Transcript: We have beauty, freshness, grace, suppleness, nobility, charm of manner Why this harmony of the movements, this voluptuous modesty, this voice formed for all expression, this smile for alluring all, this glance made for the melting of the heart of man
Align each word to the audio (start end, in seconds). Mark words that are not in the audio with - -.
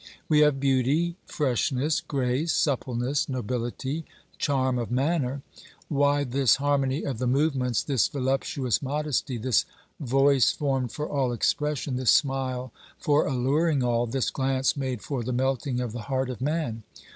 We 0.27 0.39
have 0.39 0.59
beauty, 0.59 1.15
freshness, 1.27 1.99
grace, 2.01 2.51
suppleness, 2.53 3.29
nobility, 3.29 4.03
charm 4.39 4.79
of 4.79 4.89
manner 4.89 5.43
Why 5.89 6.23
this 6.23 6.55
harmony 6.55 7.03
of 7.03 7.19
the 7.19 7.27
movements, 7.27 7.83
this 7.83 8.07
voluptuous 8.07 8.81
modesty, 8.81 9.37
this 9.37 9.63
voice 9.99 10.51
formed 10.53 10.91
for 10.91 11.07
all 11.07 11.31
expression, 11.31 11.97
this 11.97 12.09
smile 12.09 12.73
for 12.97 13.27
alluring 13.27 13.83
all, 13.83 14.07
this 14.07 14.31
glance 14.31 14.75
made 14.75 15.03
for 15.03 15.21
the 15.23 15.31
melting 15.33 15.79
of 15.79 15.91
the 15.91 16.01
heart 16.09 16.31
of 16.31 16.41
man 16.41 16.81